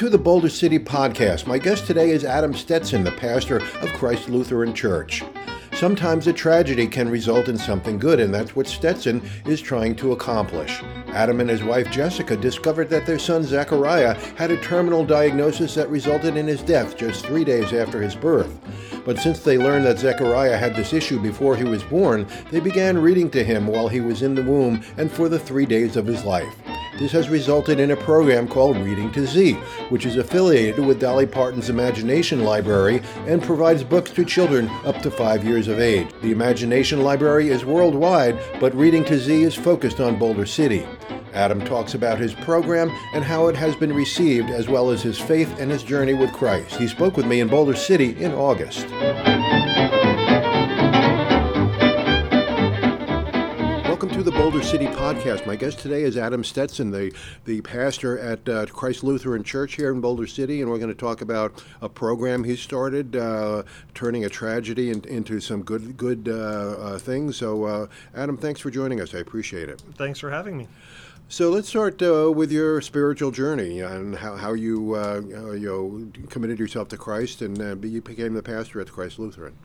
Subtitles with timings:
[0.00, 1.46] to the Boulder City Podcast.
[1.46, 5.22] My guest today is Adam Stetson, the pastor of Christ Lutheran Church.
[5.74, 10.12] Sometimes a tragedy can result in something good, and that's what Stetson is trying to
[10.12, 10.82] accomplish.
[11.08, 15.90] Adam and his wife Jessica discovered that their son Zechariah had a terminal diagnosis that
[15.90, 18.58] resulted in his death just three days after his birth.
[19.04, 22.96] But since they learned that Zechariah had this issue before he was born, they began
[22.96, 26.06] reading to him while he was in the womb and for the three days of
[26.06, 26.56] his life.
[27.00, 29.54] This has resulted in a program called Reading to Z,
[29.88, 35.10] which is affiliated with Dolly Parton's Imagination Library and provides books to children up to
[35.10, 36.08] five years of age.
[36.20, 40.86] The Imagination Library is worldwide, but Reading to Z is focused on Boulder City.
[41.32, 45.18] Adam talks about his program and how it has been received, as well as his
[45.18, 46.76] faith and his journey with Christ.
[46.76, 48.86] He spoke with me in Boulder City in August.
[54.00, 55.46] Welcome to the Boulder City Podcast.
[55.46, 57.12] My guest today is Adam Stetson, the,
[57.44, 60.98] the pastor at uh, Christ Lutheran Church here in Boulder City, and we're going to
[60.98, 63.62] talk about a program he started, uh,
[63.92, 67.36] turning a tragedy in, into some good good uh, uh things.
[67.36, 69.14] So, uh, Adam, thanks for joining us.
[69.14, 69.82] I appreciate it.
[69.98, 70.66] Thanks for having me.
[71.28, 75.20] So let's start uh, with your spiritual journey and how, how you uh,
[75.52, 79.58] you know, committed yourself to Christ and uh, you became the pastor at Christ Lutheran.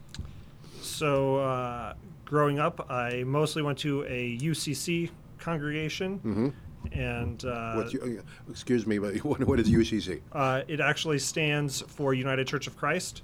[0.81, 1.93] So uh,
[2.25, 6.19] growing up, I mostly went to a UCC congregation.
[6.19, 6.49] Mm-hmm.
[6.91, 7.83] And uh,
[8.49, 10.21] excuse me, but what, what is UCC?
[10.31, 13.23] Uh, it actually stands for United Church of Christ.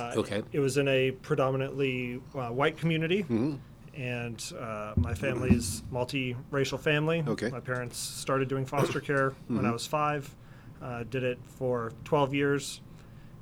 [0.00, 0.42] okay.
[0.52, 3.22] It was in a predominantly white community.
[3.22, 3.56] Mm-hmm
[3.96, 7.24] and uh, my family is multi-racial family.
[7.26, 7.48] Okay.
[7.48, 9.56] My parents started doing foster care mm-hmm.
[9.56, 9.72] when I mm-hmm.
[9.72, 10.34] was five.
[10.82, 12.80] Uh, did it for 12 years,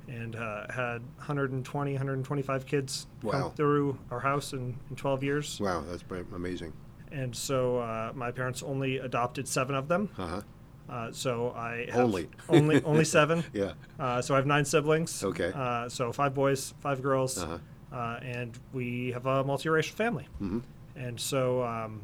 [0.07, 3.31] and uh, had 120, 125 kids wow.
[3.31, 5.59] come through our house in, in 12 years.
[5.59, 6.03] Wow, that's
[6.33, 6.73] amazing.
[7.11, 10.09] And so uh, my parents only adopted seven of them.
[10.17, 10.41] Uh-huh.
[10.87, 13.43] Uh, so I have only only only seven.
[13.53, 13.73] yeah.
[13.99, 15.23] Uh, so I have nine siblings.
[15.23, 15.51] Okay.
[15.55, 17.37] Uh, so five boys, five girls.
[17.37, 17.57] Uh-huh
[17.95, 20.27] uh, and we have a multiracial family.
[20.41, 20.59] Mm-hmm.
[20.95, 22.01] And so, um,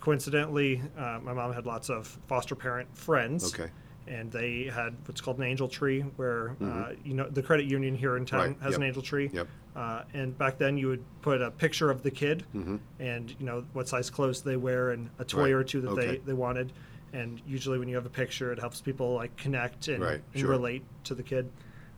[0.00, 3.52] coincidentally, uh, my mom had lots of foster parent friends.
[3.52, 3.70] Okay.
[4.08, 7.08] And they had what's called an angel tree, where uh, mm-hmm.
[7.08, 8.56] you know the credit union here in town right.
[8.62, 8.80] has yep.
[8.80, 9.30] an angel tree.
[9.32, 9.48] Yep.
[9.74, 12.76] Uh, and back then, you would put a picture of the kid, mm-hmm.
[13.00, 15.50] and you know what size clothes they wear, and a toy right.
[15.52, 16.06] or two that okay.
[16.06, 16.72] they, they wanted.
[17.12, 20.22] And usually, when you have a picture, it helps people like connect and, right.
[20.34, 21.50] and relate to the kid.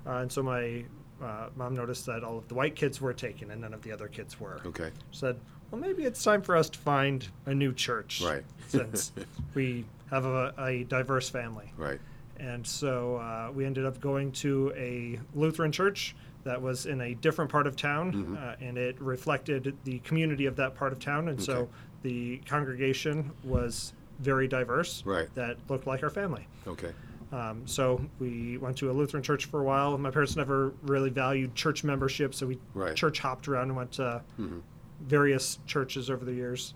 [0.07, 0.85] Uh, and so my
[1.23, 3.93] uh, mom noticed that all of the white kids were taken and none of the
[3.93, 4.61] other kids were.
[4.65, 4.91] Okay.
[5.11, 5.39] Said,
[5.71, 8.23] well, maybe it's time for us to find a new church.
[8.25, 8.45] Right.
[8.69, 9.13] since
[9.55, 11.73] we have a, a, diverse family.
[11.77, 12.01] Right.
[12.39, 16.15] And so uh, we ended up going to a Lutheran church
[16.45, 18.37] that was in a different part of town, mm-hmm.
[18.37, 21.29] uh, and it reflected the community of that part of town.
[21.29, 21.45] And okay.
[21.45, 21.69] so
[22.03, 25.05] the congregation was very diverse.
[25.05, 25.29] Right.
[25.35, 26.47] That looked like our family.
[26.67, 26.93] Okay.
[27.33, 29.97] Um, so we went to a Lutheran church for a while.
[29.99, 32.97] My parents never really valued church membership, so we right.
[32.97, 34.61] church hopped around and went to mm-hmm.
[35.03, 36.75] various churches over the years.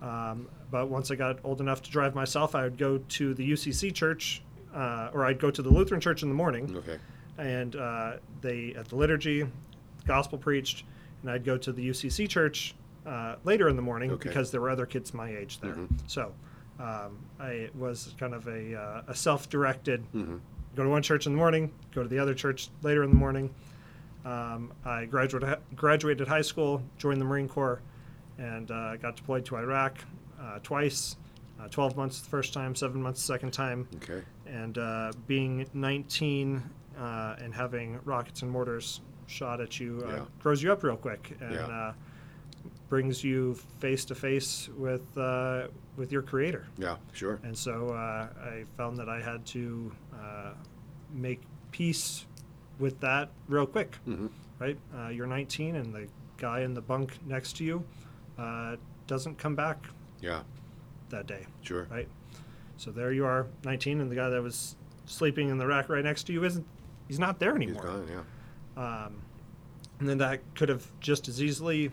[0.00, 3.52] Um, but once I got old enough to drive myself, I would go to the
[3.52, 4.42] UCC church,
[4.74, 6.76] uh, or I'd go to the Lutheran church in the morning.
[6.76, 6.98] Okay.
[7.38, 9.46] And uh, they at the liturgy,
[10.06, 10.84] gospel preached,
[11.22, 12.74] and I'd go to the UCC church
[13.06, 14.28] uh, later in the morning okay.
[14.28, 15.72] because there were other kids my age there.
[15.72, 15.96] Mm-hmm.
[16.06, 16.32] So
[16.78, 20.02] um, I was kind of a, uh, a self-directed.
[20.14, 20.36] Mm-hmm.
[20.76, 23.16] Go to one church in the morning, go to the other church later in the
[23.16, 23.52] morning.
[24.24, 27.80] Um, I graduated graduated high school, joined the Marine Corps,
[28.38, 29.96] and uh, got deployed to Iraq
[30.40, 31.16] uh, twice.
[31.60, 33.86] Uh, 12 months the first time, seven months the second time.
[33.96, 34.22] Okay.
[34.46, 36.62] And uh, being 19
[36.98, 40.24] uh, and having rockets and mortars shot at you yeah.
[40.38, 41.36] grows you up real quick.
[41.40, 41.92] And yeah
[42.90, 46.66] brings you face to face with uh, with your creator.
[46.76, 47.40] Yeah, sure.
[47.42, 50.52] And so uh, I found that I had to uh,
[51.14, 51.40] make
[51.70, 52.26] peace
[52.78, 53.96] with that real quick.
[54.06, 54.26] Mm-hmm.
[54.58, 54.76] Right?
[54.94, 56.06] Uh, you're 19, and the
[56.36, 57.82] guy in the bunk next to you
[58.38, 58.76] uh,
[59.06, 59.86] doesn't come back.
[60.20, 60.42] Yeah.
[61.10, 61.46] That day.
[61.62, 61.86] Sure.
[61.90, 62.08] Right.
[62.76, 66.04] So there you are, 19, and the guy that was sleeping in the rack right
[66.04, 66.66] next to you isn't.
[67.08, 67.82] He's not there anymore.
[67.82, 68.24] He's gone.
[68.76, 69.04] Yeah.
[69.04, 69.22] Um,
[69.98, 71.90] and then that could have just as easily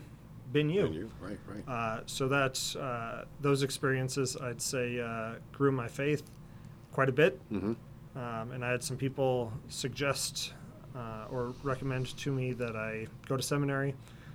[0.54, 0.84] been you.
[0.84, 1.68] Been you, right, right.
[1.68, 6.24] Uh, so that's uh, those experiences, I'd say, uh, grew my faith
[6.94, 7.40] quite a bit.
[7.52, 7.74] Mm-hmm.
[8.18, 10.54] Um, and I had some people suggest
[10.96, 13.94] uh, or recommend to me that I go to seminary.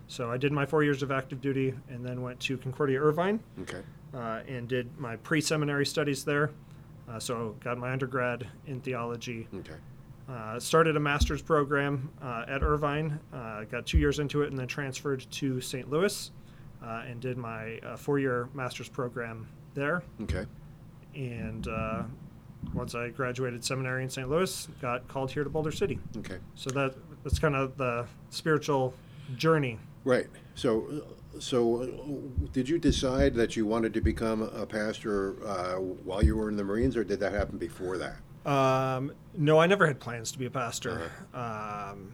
[0.08, 3.40] So I did my four years of active duty and then went to Concordia Irvine.
[3.62, 3.82] Okay.
[4.14, 6.50] Uh, and did my pre-seminary studies there.
[7.08, 9.48] Uh, so got my undergrad in theology.
[9.54, 9.74] Okay.
[10.28, 14.58] Uh, started a master's program uh, at Irvine, uh, got two years into it, and
[14.58, 15.90] then transferred to St.
[15.90, 16.30] Louis
[16.84, 20.02] uh, and did my uh, four year master's program there.
[20.22, 20.46] Okay.
[21.14, 22.02] And uh,
[22.74, 24.28] once I graduated seminary in St.
[24.28, 25.98] Louis, got called here to Boulder City.
[26.18, 26.38] Okay.
[26.54, 26.94] So that
[27.24, 28.94] that's kind of the spiritual
[29.36, 29.78] journey.
[30.04, 30.26] Right.
[30.54, 31.04] So,
[31.38, 31.86] so uh,
[32.52, 36.56] did you decide that you wanted to become a pastor uh, while you were in
[36.56, 38.16] the Marines, or did that happen before that?
[38.50, 41.10] Um, no, I never had plans to be a pastor.
[41.32, 42.12] Um,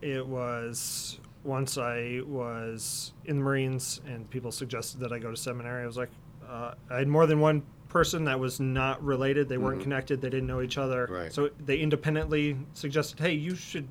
[0.00, 5.36] it was once I was in the Marines and people suggested that I go to
[5.36, 5.82] seminary.
[5.82, 6.08] I was like,
[6.48, 9.48] uh, I had more than one person that was not related.
[9.48, 9.84] They weren't Mhm.
[9.84, 10.20] connected.
[10.22, 11.06] They didn't know each other.
[11.10, 11.32] Right.
[11.32, 13.86] So they independently suggested, hey, you should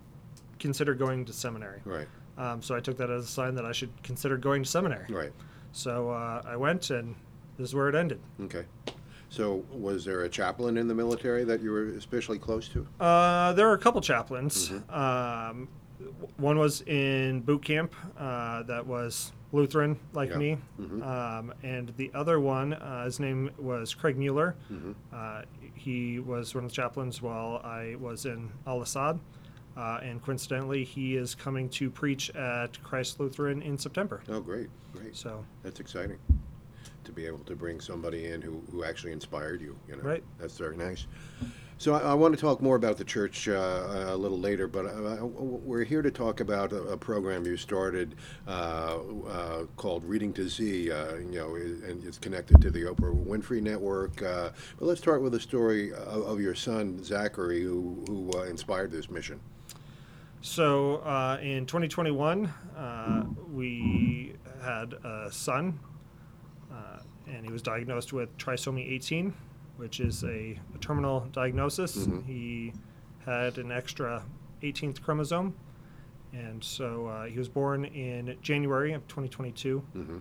[0.60, 1.82] consider going to seminary.
[1.86, 2.08] Right.
[2.38, 5.06] Um, so I took that as a sign that I should consider going to seminary.
[5.10, 5.32] Right.
[5.72, 7.16] So uh, I went, and
[7.58, 8.20] this is where it ended.
[8.42, 8.66] Okay.
[9.30, 12.86] So, was there a chaplain in the military that you were especially close to?
[13.00, 14.70] Uh, there were a couple chaplains.
[14.70, 14.94] Mm-hmm.
[14.94, 15.68] Um,
[16.38, 20.38] one was in boot camp uh, that was Lutheran, like Yeah.
[20.38, 20.58] me.
[20.80, 21.02] Mhm.
[21.04, 24.56] Um, and the other one, uh, his name was Craig Mueller.
[24.72, 24.94] Mhm.
[25.12, 25.42] Uh,
[25.74, 29.20] he was one of the chaplains while I was in Al Asad.
[29.76, 34.22] Uh, and coincidentally, he is coming to preach at Christ Lutheran in September.
[34.30, 35.16] Oh, great, great.
[35.16, 36.20] So, That's exciting
[37.04, 39.78] to be able to bring somebody in who, who actually inspired you.
[39.88, 40.24] You know, Right.
[40.40, 41.06] That's very nice.
[41.80, 44.86] So I, I want to talk more about the church uh, a little later, but
[44.86, 48.16] uh, we're here to talk about a, a program you started
[48.48, 50.92] uh, uh, called Reading to Z.
[50.92, 54.22] Uh, you know, and it's connected to the Oprah Winfrey Network.
[54.22, 58.44] Uh, but let's start with the story of, of your son Zachary, who who uh,
[58.44, 59.42] inspired this mission.
[60.44, 62.48] So uh, in 2021,
[62.78, 63.24] uh,
[63.54, 65.80] we had a son,
[66.70, 69.34] uh, and he was diagnosed with trisomy 18,
[69.78, 71.96] which is a, a terminal diagnosis.
[72.08, 72.26] Mhm.
[72.26, 72.74] He
[73.26, 74.22] had an extra
[74.62, 75.54] 18th chromosome,
[76.34, 79.80] and so uh, he was born in January of 2022.
[79.94, 80.18] hmm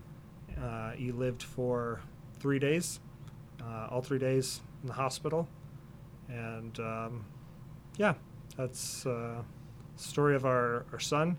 [0.56, 2.00] Uh, he lived for
[2.38, 3.00] three days,
[3.60, 5.48] uh, all three days in the hospital,
[6.28, 7.24] and um,
[7.96, 8.14] yeah,
[8.56, 9.42] that's uh,
[10.02, 11.36] story of our, our son.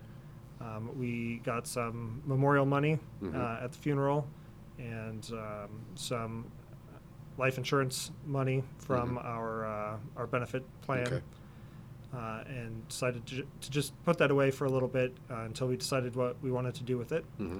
[0.60, 3.34] Um, we got some memorial money Mhm.
[3.34, 4.26] uh, at the funeral,
[4.78, 6.46] and um, some
[7.36, 9.24] life insurance money from Mhm.
[9.24, 11.06] our uh, our benefit plan.
[11.06, 11.20] Okay.
[12.14, 15.66] Uh, and decided to, to just put that away for a little bit uh, until
[15.66, 17.24] we decided what we wanted to do with it.
[17.38, 17.58] hmm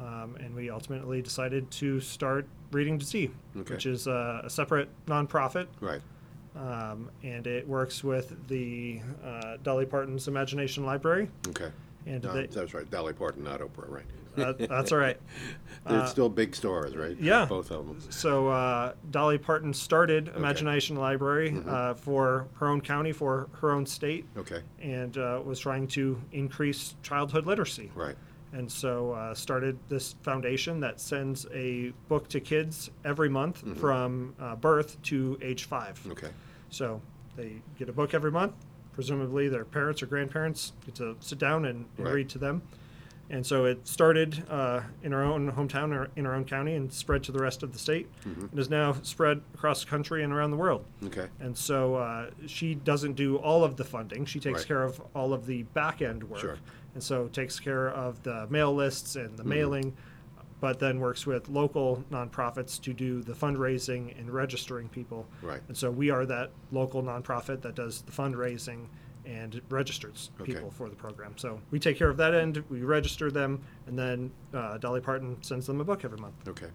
[0.00, 3.74] Um, and we ultimately decided to start Reading to Z, Okay.
[3.74, 6.00] which is a, a separate nonprofit, Right.
[6.56, 11.28] Um, and it works with the uh, Dolly Parton's Imagination Library.
[11.48, 11.70] Okay.
[12.06, 12.88] And No, they, that's right.
[12.90, 14.04] Dolly Parton, not Oprah, right?
[14.36, 15.18] uh, that's all right.
[15.86, 17.16] They're Uh, still big stars, right?
[17.20, 17.44] yeah.
[17.44, 18.00] Both of them.
[18.10, 21.68] So uh, Dolly Parton started Imagination Library Mhm.
[21.68, 24.60] uh, for her own county, for her own state, Okay.
[24.80, 27.90] and uh, was trying to increase childhood literacy.
[27.94, 28.16] Right.
[28.52, 33.76] And so uh, started this foundation that sends a book to kids every month Mhm.
[33.78, 36.00] from uh, birth to age five.
[36.10, 36.28] Okay.
[36.70, 37.00] So
[37.36, 38.52] they get a book every month.
[38.92, 42.14] Presumably, their parents or grandparents get to sit down and, and Right.
[42.14, 42.62] read to them.
[43.30, 46.92] And so it started uh, in our own hometown or in our own county and
[46.92, 48.46] spread to the rest of the state Mm-hmm.
[48.50, 50.84] and is now spread across the country and around the world.
[51.06, 51.28] Okay.
[51.40, 54.26] And so uh, she doesn't do all of the funding.
[54.26, 54.68] She takes Right.
[54.68, 56.40] care of all of the back end work.
[56.40, 56.56] Sure.
[56.94, 59.46] And so takes care of the mail lists and the Mhm.
[59.46, 59.96] mailing,
[60.60, 65.26] but then works with local nonprofits to do the fundraising and registering people.
[65.42, 65.60] Right.
[65.68, 68.86] And so we are that local nonprofit that does the fundraising
[69.24, 70.52] and registers Okay.
[70.54, 71.36] people for the program.
[71.38, 75.40] So we take care of that end, we register them, and then uh, Dolly Parton
[75.42, 76.34] sends them a book every month.
[76.48, 76.66] Okay.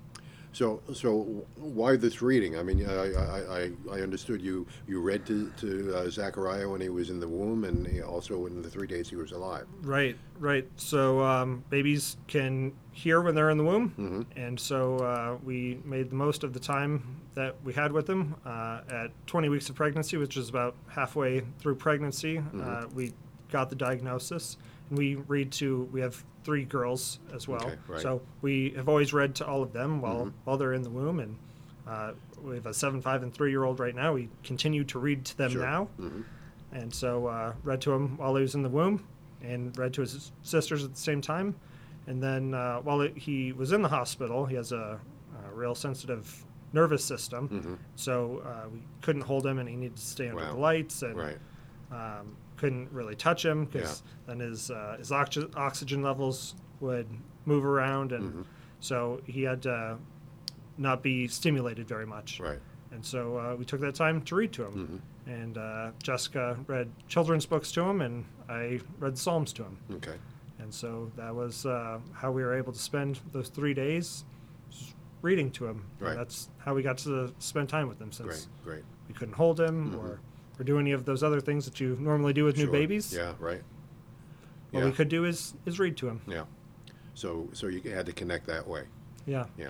[0.57, 2.57] So, so why this reading?
[2.57, 6.81] I mean, I, I, I, I understood you, you read to, to uh, Zechariah when
[6.81, 9.67] he was in the womb and he also in the three days he was alive.
[9.83, 10.67] Right, right.
[10.75, 14.25] So um, babies can hear when they're in the womb, Mhm.
[14.35, 17.03] and so uh, we made the most of the time
[17.35, 18.33] that we had with them.
[18.43, 23.13] Uh, at 20 weeks of pregnancy, which is about halfway through pregnancy, uh, we
[23.51, 24.57] got the diagnosis,
[24.91, 25.84] we read to.
[25.91, 28.01] We have three girls as well, Okay, right.
[28.01, 30.34] so we have always read to all of them while Mhm.
[30.46, 31.38] while they're in the womb, and
[31.88, 34.13] uh, we have a seven, five, and three year old right now.
[34.13, 35.62] We continue to read to them Sure.
[35.62, 35.86] now.
[35.98, 36.22] hmm
[36.72, 39.06] And so uh, read to him while he was in the womb
[39.41, 41.56] and read to his sisters at the same time.
[42.08, 45.00] And then uh, while it, he was in the hospital, he has a,
[45.50, 47.48] a real sensitive nervous system.
[47.48, 50.53] hmm So uh, we couldn't hold him and he needed to stay under Wow.
[50.53, 51.38] the lights and Right.
[51.91, 57.07] um, couldn't really touch him because then his, uh, his oxy- oxygen levels would
[57.45, 58.11] move around.
[58.11, 58.45] And Mhm.
[58.79, 59.97] so he had to
[60.77, 62.39] not be stimulated very much.
[62.39, 62.59] Right.
[62.91, 64.87] And so uh, we took that time to read to him.
[65.25, 69.63] hmm And uh, Jessica read children's books to him, and I read the Psalms to
[69.63, 69.77] him.
[69.91, 70.15] Okay.
[70.59, 74.23] And so that was uh, how we were able to spend those three days
[75.21, 75.83] reading to him.
[75.99, 76.15] And Right.
[76.15, 78.75] that's how we got to spend time with him since Great.
[78.77, 78.83] Great.
[79.07, 80.19] we couldn't hold him or
[80.59, 83.13] or do any of those other things that you normally do with new babies.
[83.13, 83.61] Yeah, right.
[84.71, 84.85] What yeah.
[84.85, 86.21] we could do is is read to him.
[86.27, 86.43] Yeah.
[87.13, 88.83] So so you had to connect that way.
[89.25, 89.45] Yeah.
[89.57, 89.69] Yeah.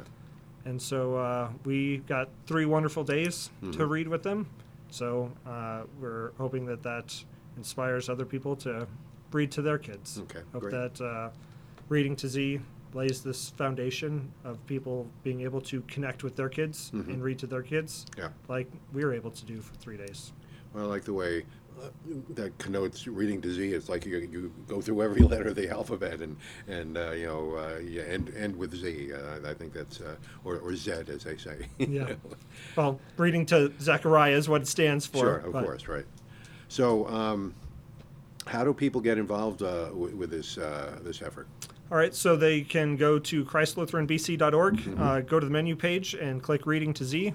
[0.66, 3.90] And so uh, we got three wonderful days to Mhm.
[3.90, 4.48] read with them.
[4.90, 7.24] So uh, we're hoping that that
[7.58, 8.88] inspires other people to
[9.32, 10.20] read to their kids.
[10.20, 10.72] Okay, Hope great.
[10.72, 11.30] that uh,
[11.90, 12.60] reading to Z
[12.94, 17.08] lays this foundation of people being able to connect with their kids Mhm.
[17.08, 18.30] and read to their kids, Yeah.
[18.48, 20.32] like we were able to do for three days.
[20.74, 21.44] Well, I like the way
[21.82, 21.90] uh,
[22.36, 23.72] that connotes reading to Z.
[23.74, 26.36] It's like you, you go through every letter of the alphabet and
[26.68, 29.12] and uh, you know uh, you end end with Z.
[29.14, 31.68] Uh, I think that's uh, or or Z as they say.
[31.80, 32.14] Yeah.
[32.76, 35.18] Well, reading to Zechariah is what it stands for.
[35.20, 36.06] sure, of but- course, right.
[36.70, 37.54] So, um,
[38.46, 41.48] how do people get involved uh, with, with this uh, this effort?
[41.90, 45.02] All right, so they can go to christlutheranbc.org, Mm-hmm.
[45.02, 47.34] uh, go to the menu page, and click Reading to Z,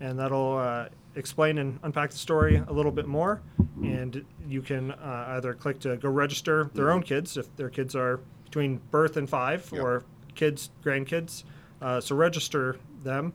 [0.00, 3.40] and that'll uh, explain and unpack the story a little bit more.
[3.82, 7.94] And you can uh, either click to go register their own kids if their kids
[7.96, 9.68] are between birth and five.
[9.72, 9.82] Yep.
[9.82, 10.04] or
[10.34, 11.44] kids, grandkids.
[11.82, 13.32] Uh, so register them.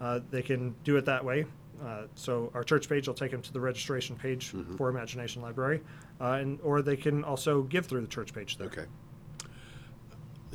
[0.00, 1.44] Uh, they can do it that way.
[1.84, 4.76] Uh, so our church page will take them to the registration page Mm-hmm.
[4.76, 5.80] for Imagination Library,
[6.20, 8.66] uh, and or they can also give through the church page there.
[8.68, 8.84] Okay.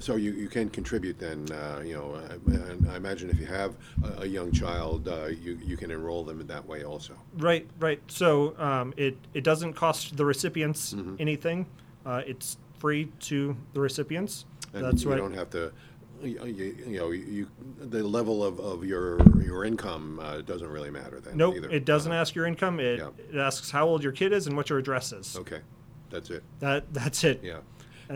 [0.03, 3.45] So you, you can contribute then, uh, you know, uh, and I imagine if you
[3.45, 7.13] have a, a young child, uh, you, you can enroll them in that way also.
[7.37, 8.01] Right, right.
[8.09, 11.15] So um, it it doesn't cost the recipients Mm-hmm.
[11.19, 11.67] anything.
[12.05, 14.43] Uh, it's free to the recipients.
[14.73, 15.71] And That's you don't have to,
[16.21, 17.47] you, you, you know, you,
[17.79, 21.69] the level of, of your your income uh, doesn't really matter then Nope, either.
[21.69, 22.81] it doesn't Uh, ask your income.
[22.81, 23.11] It, Yeah.
[23.31, 25.37] it asks how old your kid is and what your address is.
[25.37, 25.61] Okay,
[26.09, 26.43] that's it.
[26.59, 27.39] That that's it.
[27.41, 27.59] Yeah.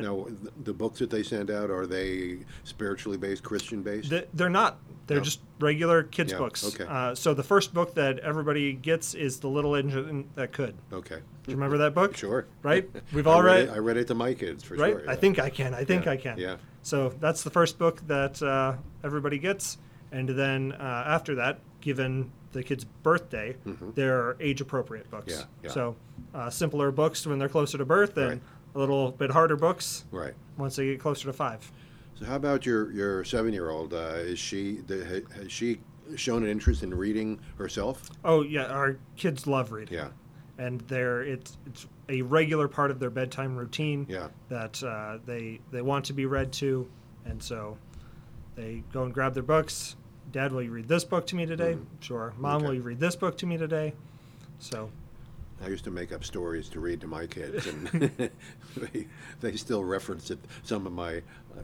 [0.02, 4.10] Now, th- the books that they send out are they spiritually based, Christian based?
[4.10, 4.78] Th- They're not.
[5.08, 5.24] They're No.
[5.24, 6.66] just regular kids Yeah, books.
[6.76, 6.86] okay.
[6.88, 10.76] Uh, so the first book that everybody gets is the Little Engine That Could.
[10.92, 11.16] Okay.
[11.44, 12.18] Do you remember that book?
[12.18, 12.46] Sure.
[12.62, 12.90] Right.
[13.14, 13.70] We've I all read read.
[13.70, 14.92] it, I read it to my kids for right.
[14.92, 15.10] sure.
[15.10, 15.20] I yeah.
[15.20, 15.74] think I can.
[15.74, 16.38] I think Yeah, I can.
[16.38, 16.56] yeah.
[16.82, 19.78] So that's the first book that uh, everybody gets,
[20.12, 23.56] and then uh, after that, given the kid's birthday,
[23.96, 25.34] there are age-appropriate books.
[25.34, 25.42] Mm-hmm.
[25.64, 25.72] Yeah, yeah.
[25.72, 25.96] So
[26.34, 28.42] uh, simpler books when they're closer to birth, and Right.
[28.78, 30.34] A little bit harder books Right.
[30.58, 31.72] once they get closer to five.
[32.16, 33.94] So how about your your seven year old?
[33.94, 33.98] Uh,
[34.34, 35.80] is she the, has she
[36.16, 38.10] shown an interest in reading herself?
[38.24, 39.96] Oh yeah, our kids love reading.
[39.96, 40.10] Yeah.
[40.60, 44.06] and they're it's it's a regular part of their bedtime routine.
[44.10, 44.28] Yeah.
[44.50, 46.88] that uh, they they want to be read to,
[47.26, 47.78] and so
[48.56, 49.96] they go and grab their books.
[50.32, 51.78] Dad, will you read this book to me today?
[52.00, 52.34] Sure.
[52.38, 52.56] Mom, Mm-hmm.
[52.58, 52.68] Okay.
[52.68, 53.94] will you read this book to me today?
[54.60, 54.90] So
[55.64, 57.88] I used to make up stories to read to my kids, and
[58.78, 59.08] they,
[59.42, 60.40] they still reference it.
[60.64, 61.22] Some of my,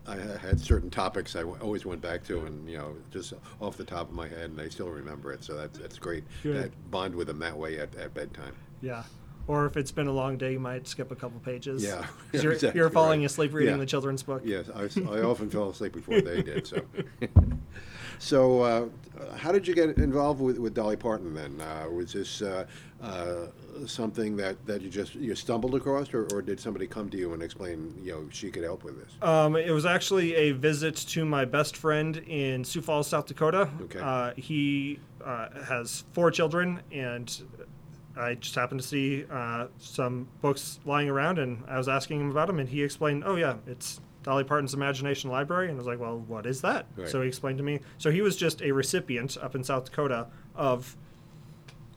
[0.07, 3.77] I had certain topics I w- always went back to, and you know, just off
[3.77, 5.43] the top of my head, and they still remember it.
[5.43, 6.23] So that's that's great.
[6.41, 6.55] Good.
[6.55, 8.55] That bond with them that way at, at bedtime.
[8.81, 9.03] yeah.
[9.47, 11.83] Or if it's been a long day, you might skip a couple pages.
[11.83, 13.25] Yeah, you're, exactly you're falling right.
[13.25, 13.79] asleep reading Yeah.
[13.79, 14.41] the children's book.
[14.45, 14.85] Yes, I
[15.21, 16.65] often fell asleep before they did.
[16.65, 16.81] So,
[18.19, 18.87] so uh,
[19.35, 21.59] how did you get involved with, with Dolly Parton then?
[21.59, 22.65] Uh, was this uh,
[23.01, 23.47] uh,
[23.85, 27.33] something that, that you just you stumbled across, or, or did somebody come to you
[27.33, 29.11] and explain you know she could help with this?
[29.21, 33.69] Um, it was actually a visit to my best friend in Sioux Falls, South Dakota.
[33.81, 33.99] Okay.
[33.99, 37.41] Uh, he uh, has four children, and
[38.15, 42.29] I just happened to see uh, some books lying around, and I was asking him
[42.31, 45.87] about them, and he explained, "Oh yeah, it's Dolly Parton's Imagination Library," and I was
[45.87, 47.09] like, "Well, what is that?" Right.
[47.09, 47.79] So he explained to me.
[47.97, 50.95] So he was just a recipient up in South Dakota of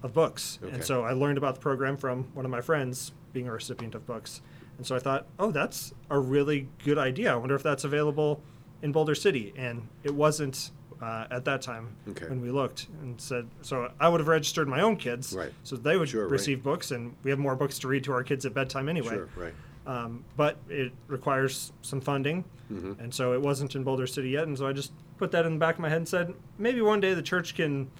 [0.02, 0.74] of books, Okay.
[0.74, 3.94] and so I learned about the program from one of my friends being a recipient
[3.94, 4.40] of books,
[4.78, 7.32] and so I thought, "Oh, that's a really good idea.
[7.32, 8.42] I wonder if that's available
[8.82, 10.70] in Boulder City," and it wasn't.
[11.00, 12.26] Uh, at that time, Okay.
[12.26, 15.52] when we looked and said, so I would have registered my own kids, Right.
[15.62, 16.30] so they would Sure, right.
[16.32, 19.10] receive books, and we have more books to read to our kids at bedtime anyway.
[19.10, 19.52] Sure, right.
[19.86, 22.98] Um, but it requires some funding, Mhm.
[22.98, 24.44] and so it wasn't in Boulder City yet.
[24.48, 26.80] And so I just put that in the back of my head and said, maybe
[26.80, 27.90] one day the church can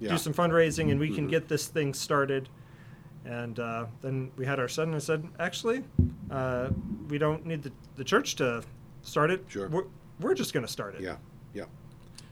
[0.00, 0.10] Yeah.
[0.10, 1.30] do some fundraising and we can Mhm.
[1.30, 2.48] get this thing started.
[3.24, 5.84] And uh, then we had our son, and I said, actually,
[6.32, 6.70] uh,
[7.08, 8.64] we don't need the, the church to
[9.02, 9.44] start it.
[9.46, 9.68] Sure.
[9.68, 9.84] We're,
[10.18, 11.00] we're just going to start it.
[11.00, 11.16] Yeah,
[11.54, 11.64] yeah.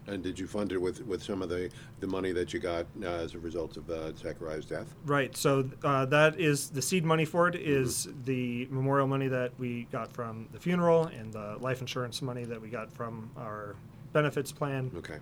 [0.08, 2.86] And did you fund it with, with some of the, the money that you got
[3.02, 4.92] uh, as a result of uh, Zechariah's death?
[5.06, 5.36] Right.
[5.36, 9.84] So uh, that is the seed money for it is the memorial money that we
[9.92, 13.76] got from the funeral and the life insurance money that we got from our
[14.12, 15.18] benefits plan, Okay.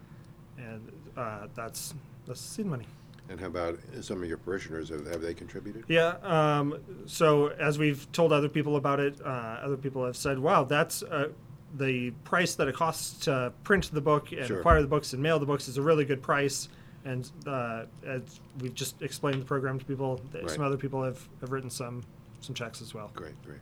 [0.58, 1.94] and uh, that's
[2.26, 2.86] that's seed money.
[3.28, 4.88] And how about some of your parishioners?
[4.88, 5.84] Have, have they contributed?
[5.86, 6.14] Yeah.
[6.22, 9.28] Um, so as we've told other people about it, uh,
[9.62, 11.28] other people have said, "Wow, that's uh,
[11.76, 14.58] the price that it costs to print the book and Sure.
[14.58, 16.68] acquire the books and mail the books is a really good price."
[17.06, 20.20] and uh, as we've just explained the program to people.
[20.32, 22.02] th- Some other people have, have written some
[22.42, 23.10] some checks as well.
[23.14, 23.60] Great, great.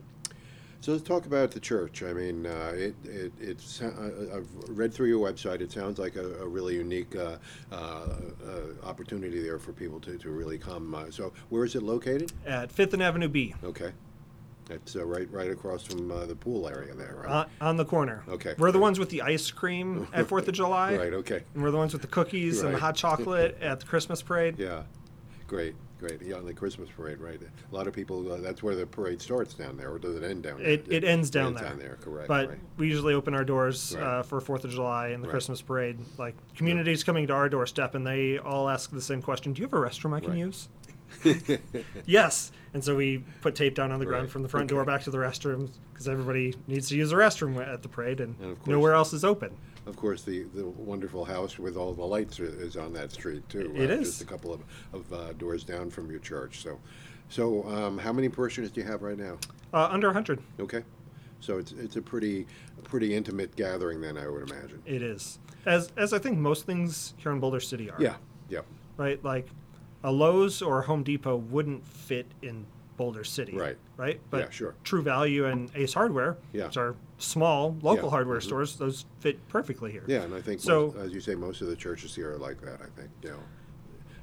[0.80, 2.02] So let's talk about the church.
[2.02, 5.60] I mean, uh, it, it, it's, uh, I've read through your website.
[5.60, 7.36] It sounds like a, a really unique uh,
[7.72, 8.16] uh, uh,
[8.84, 10.94] opportunity there for people to, to really come.
[10.94, 12.32] Uh, so where is it located?
[12.46, 13.90] At Fifth and Avenue B, Okay.
[14.70, 17.30] It's uh, right right across from uh, the pool area there, right?
[17.30, 18.22] on, on the corner.
[18.28, 18.54] Okay.
[18.58, 20.96] We're the ones with the ice cream at Fourth of July.
[20.98, 21.42] right, okay.
[21.54, 24.58] And we're the ones with the cookies and the hot chocolate at the Christmas parade.
[24.58, 24.82] Yeah.
[25.46, 26.20] Great, great.
[26.20, 27.40] Yeah, on the Christmas parade, right.
[27.40, 30.22] A lot of people, uh, that's where the parade starts down there, or does it
[30.22, 30.68] end down there?
[30.68, 31.70] It, it ends down ends there.
[31.70, 32.28] down there, correct.
[32.28, 32.58] But right.
[32.76, 34.04] we usually open our doors Right.
[34.04, 35.32] uh, for Fourth of July and the Right.
[35.32, 35.98] Christmas parade.
[36.18, 39.66] Like communities coming to our doorstep, and they all ask the same question: Do you
[39.66, 40.38] have a restroom I can Right.
[40.38, 40.68] use?
[42.04, 42.52] yes.
[42.74, 44.30] And so we put tape down on the ground Right.
[44.30, 47.56] from the front door back to the restroom because everybody needs to use the restroom
[47.66, 49.56] at the parade, and, And course- nowhere else is open.
[49.86, 53.72] Of course, the, the wonderful house with all the lights is on that street too.
[53.74, 54.08] It uh, is.
[54.10, 56.60] just a couple of, of uh, doors down from your church.
[56.62, 56.78] So,
[57.30, 59.38] so um, how many parishioners do you have right now?
[59.72, 60.40] Uh, under 100.
[60.60, 60.82] Okay,
[61.40, 62.46] so it's it's a pretty
[62.78, 64.82] a pretty intimate gathering then, I would imagine.
[64.84, 65.38] It is.
[65.64, 67.96] As, as I think most things here in Boulder City are.
[68.00, 68.16] Yeah,
[68.50, 68.60] yeah,
[68.98, 69.22] right?
[69.24, 69.48] Like
[70.04, 73.56] a Lowe's or a Home Depot wouldn't fit in Boulder City.
[73.56, 73.76] Right.
[73.96, 74.20] Right?
[74.30, 74.74] But Yeah, sure.
[74.84, 76.66] True Value and Ace Hardware, Yeah.
[76.66, 78.10] which are small local Yeah.
[78.10, 78.42] hardware Mhm.
[78.44, 80.02] stores, those fit perfectly here.
[80.06, 80.22] yeah.
[80.22, 82.60] And I think, So- most, as you say, most of the churches here are like
[82.62, 82.80] that.
[82.80, 83.38] I think know.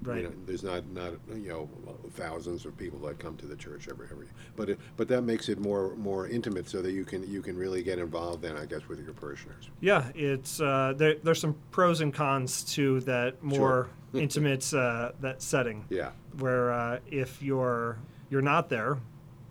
[0.04, 0.18] Right.
[0.18, 1.70] You know, there's not not you know
[2.12, 5.50] thousands of people that come to the church every every, but it, but that makes
[5.50, 8.66] it more more intimate so that you can you can really get involved then I
[8.66, 9.70] guess with your parishioners.
[9.82, 15.42] Yeah, it's uh, there, there's some pros and cons to that more intimate uh, that
[15.42, 17.98] setting Yeah, where uh, if you're
[18.30, 18.98] you're not there,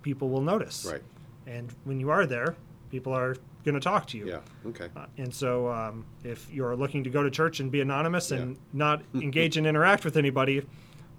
[0.02, 0.84] people will notice.
[0.84, 1.02] right.
[1.46, 2.56] And when you are there,
[2.90, 4.26] people are going to talk to you.
[4.28, 4.88] Yeah, okay.
[4.96, 8.52] Uh, and so, um, if you're looking to go to church and be anonymous and
[8.52, 8.60] Yeah.
[8.72, 10.64] not engage and interact with anybody,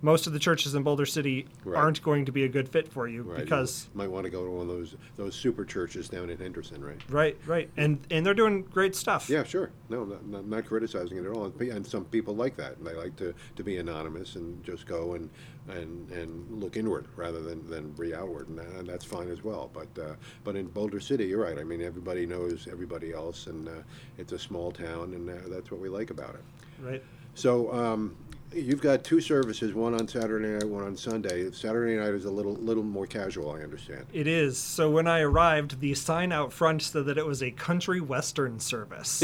[0.05, 1.77] most of the churches in Boulder City Right.
[1.77, 3.39] aren't going to be a good fit for you Right.
[3.43, 6.37] because, you might want to go to one of those those super churches down in
[6.37, 7.01] Henderson, right?
[7.09, 9.29] right, right, and and they're doing great stuff.
[9.29, 9.71] Yeah, sure.
[9.89, 11.45] No, not, not, not criticizing it at all.
[11.59, 12.83] And some people like that.
[12.83, 15.29] They like to, to be anonymous and just go and
[15.67, 19.43] and, and look inward rather than, than be outward, and, that- and that's fine as
[19.43, 19.71] well.
[19.73, 20.13] But uh,
[20.43, 21.57] but in Boulder City, you're right.
[21.57, 23.71] I mean, everybody knows everybody else, and uh,
[24.19, 26.43] it's a small town, and uh, that's what we like about it.
[26.79, 27.03] Right.
[27.33, 28.15] So um,
[28.53, 31.51] you've got two services, one on Saturday night, one on Sunday.
[31.51, 34.05] Saturday night is a little little more casual, I understand.
[34.13, 34.57] It is.
[34.57, 38.59] So when I arrived, the sign out front said that it was a country western
[38.59, 39.23] service.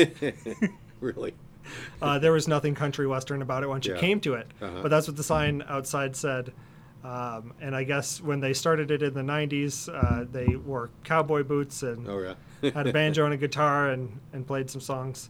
[1.00, 1.34] really?
[2.02, 4.80] uh, there was nothing country western about it once you came to it, Uh-huh.
[4.82, 6.52] but that's what the sign outside said.
[7.04, 11.44] Um, and I guess when they started it in the '90s, uh, they wore cowboy
[11.44, 12.20] boots and Oh
[12.62, 12.72] yeah.
[12.72, 15.30] had a banjo and a guitar and, and played some songs.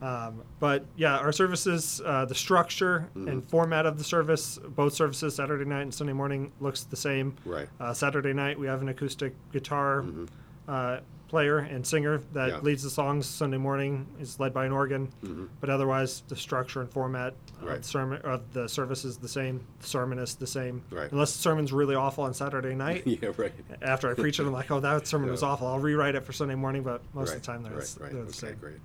[0.00, 3.28] Um, but yeah, our services, uh, the structure Mm-hmm.
[3.28, 7.34] and format of the service, both services, Saturday night and Sunday morning, looks the same.
[7.44, 7.68] right.
[7.80, 10.28] Uh, Saturday night, we have an acoustic guitar Mhm.
[10.68, 12.58] uh, player and singer that Yeah.
[12.60, 13.26] leads the songs.
[13.26, 15.48] Sunday morning is led by an organ, Mhm.
[15.60, 17.76] but otherwise, the structure and format Right.
[17.76, 19.60] of the sermon of the service is the same.
[19.80, 21.10] The sermon is the same, Right.
[21.12, 23.02] unless the sermon's really awful on Saturday night.
[23.06, 23.52] yeah, right.
[23.82, 25.66] After I preach it, I'm like, oh, that sermon was awful.
[25.66, 27.36] I'll rewrite it for Sunday morning, but most right.
[27.36, 28.12] of the time, they're, right, right.
[28.12, 28.56] they're the okay, same.
[28.58, 28.78] great.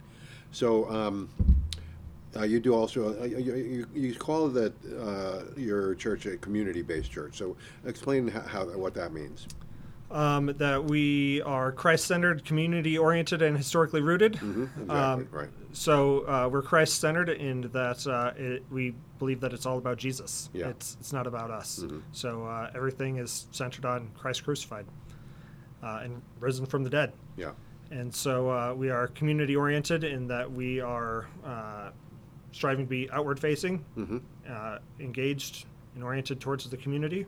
[0.54, 1.30] So um,
[2.36, 7.12] uh, you do also uh, you, you, you call that uh, your church a community-based
[7.12, 7.38] church.
[7.38, 9.48] So explain how, how what that means.
[10.12, 14.36] Um, that we are Christ-centered, community-oriented, and historically rooted.
[14.36, 14.96] hmm Exactly.
[14.96, 15.50] Um, right.
[15.72, 20.52] So uh, we're Christ-centered in that uh, it, we believe that it's all about Jesus.
[20.54, 20.68] Yeah.
[20.70, 21.80] It's it's not about us.
[21.84, 22.02] Mhm.
[22.12, 24.86] So uh, everything is centered on Christ crucified
[25.82, 27.14] uh, and risen from the dead.
[27.36, 27.54] Yeah.
[27.94, 31.92] And so uh, we are community-oriented in that we are uh,
[32.52, 34.18] striving to be outward-facing, hmm
[34.50, 37.26] uh, engaged and oriented towards the community.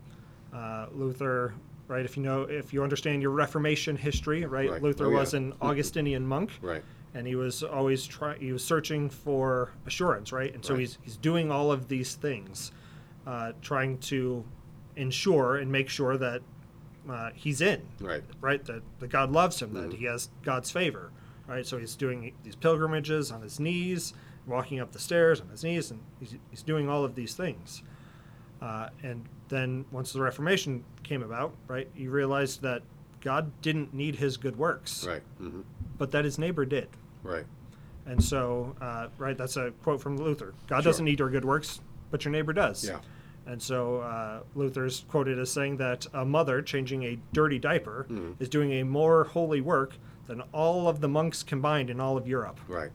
[0.54, 1.54] Uh, Luther,
[1.88, 2.04] right?
[2.04, 4.69] If you know, if you understand your Reformation history, right?
[4.69, 4.82] Right.
[4.82, 5.19] Luther Oh, yeah.
[5.19, 6.84] was an Augustinian monk Right.
[7.13, 10.82] and he was always trying he was searching for assurance right and so Right.
[10.82, 12.73] he's he's doing all of these things
[13.25, 14.43] uh, trying to
[14.97, 16.41] ensure and make sure that
[17.10, 18.24] uh, he's in Right.
[18.41, 19.82] right that, that god loves him Mhm.
[19.89, 21.12] that he has god's favor
[21.48, 24.13] right so he's doing these pilgrimages on his knees
[24.48, 27.84] walking up the stairs on his knees and he's, he's doing all of these things
[28.62, 32.82] uh, and then once the reformation came about right he realized that
[33.22, 35.22] god didn't need his good works Right.
[35.38, 35.62] hmm
[35.98, 36.89] but that his neighbor did
[37.24, 37.46] Right.
[38.06, 40.54] and so, uh, right, that's a quote from Luther.
[40.68, 40.91] God Sure.
[40.91, 41.80] doesn't need your good works,
[42.12, 42.86] but your neighbor does.
[42.88, 43.00] Yeah.
[43.48, 48.36] And so, uh, Luther's quoted as saying that a mother changing a dirty diaper Mhm.
[48.40, 52.28] is doing a more holy work than all of the monks combined in all of
[52.28, 52.60] Europe.
[52.68, 52.92] Right.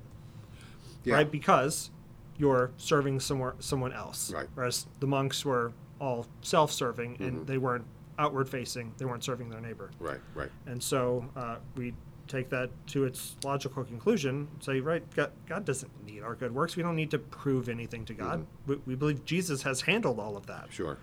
[1.05, 1.15] Yeah.
[1.15, 1.31] Right?
[1.31, 1.91] Because
[2.37, 4.33] you're serving somewhere someone else.
[4.33, 4.49] Right.
[4.55, 7.23] Whereas the monks were all self-serving Mm-hmm.
[7.25, 7.85] and they weren't
[8.19, 8.93] outward facing.
[8.99, 9.91] They weren't serving their neighbor.
[10.01, 10.51] Right, right.
[10.67, 11.95] And so uh, we
[12.31, 14.49] take that to its logical conclusion.
[14.61, 16.77] Say, right, God, God doesn't need our good works.
[16.77, 18.40] We don't need to prove anything to God.
[18.40, 18.71] Mm-hmm.
[18.73, 20.69] We, we believe Jesus has handled all of that.
[20.71, 20.97] Sure.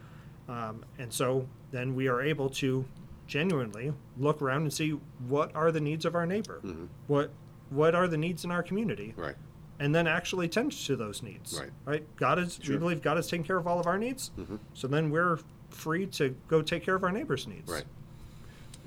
[0.48, 2.86] Um, and so then we are able to
[3.28, 4.92] genuinely look around and see
[5.28, 6.62] what are the needs of our neighbor,
[7.08, 7.30] what
[7.70, 9.36] what are the needs in our community, Right.
[9.80, 11.60] and then actually tend to those needs.
[11.60, 11.72] Right.
[11.84, 12.16] Right.
[12.16, 12.58] God is.
[12.64, 12.76] Sure.
[12.76, 14.32] We believe God is taking care of all of our needs.
[14.74, 17.70] So then we're free to go take care of our neighbor's needs.
[17.70, 17.84] Right.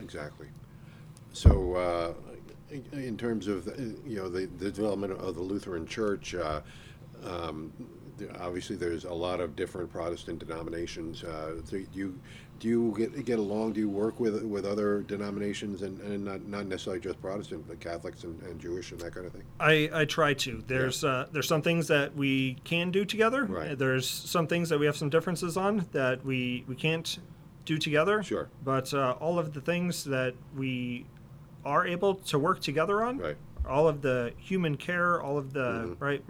[0.01, 0.47] Exactly.
[1.33, 2.15] So, uh,
[2.93, 3.73] in- terms of uh,
[4.07, 6.61] you know the, the development of the Lutheran Church, uh,
[7.25, 7.73] um,
[8.39, 11.25] obviously there's a lot of different Protestant denominations.
[11.25, 12.19] Uh, do you
[12.59, 13.73] do you get get along?
[13.73, 17.81] Do you work with with other denominations and, and not not necessarily just Protestant, but
[17.81, 19.45] Catholics and, and Jewish and that kind of thing?
[19.59, 20.63] I, I try to.
[20.67, 23.45] There's uh, there's some things that we can do together.
[23.45, 23.79] Right.
[23.79, 27.19] There's some things that we have some differences on that we, we can't
[27.65, 28.23] do together.
[28.23, 28.49] Sure.
[28.63, 31.07] But uh, all of the things that we
[31.65, 33.37] are able to work together on, Right.
[33.69, 36.25] all of the human care, all of the right,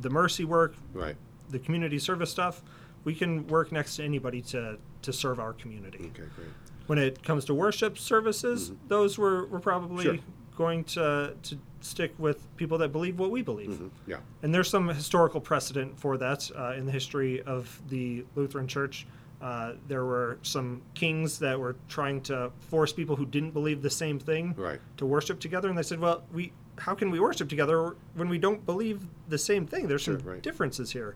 [0.00, 1.16] the mercy work, Right.
[1.50, 2.62] the community service stuff,
[3.04, 6.10] we can work next to anybody to to serve our community.
[6.14, 6.28] Okay.
[6.36, 6.48] Great.
[6.86, 10.16] When it comes to worship services, those we're, we're probably Mm-hmm.
[10.16, 10.24] Sure.
[10.56, 13.70] going to to stick with people that believe what we believe.
[13.70, 13.90] Mhm.
[14.06, 14.18] Yeah.
[14.42, 19.06] And there's some historical precedent for that uh, in the history of the Lutheran Church.
[19.40, 23.88] Uh, there were some kings that were trying to force people who didn't believe the
[23.90, 24.80] same thing Right.
[24.98, 28.38] to worship together, and they said, "Well, we how can we worship together when we
[28.38, 29.86] don't believe the same thing?
[29.88, 30.42] There's some Sure, right.
[30.42, 31.14] differences here."